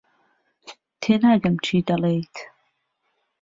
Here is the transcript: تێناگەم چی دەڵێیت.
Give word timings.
تێناگەم 1.01 1.55
چی 1.65 1.77
دەڵێیت. 1.87 2.35